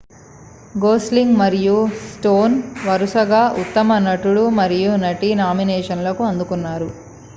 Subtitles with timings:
[0.75, 2.55] Gosling మరియు Stone
[2.85, 6.89] వరుసగా ఉత్తమ నటుడు మరియు నటి నామినేషన్లను అందుకున్నారు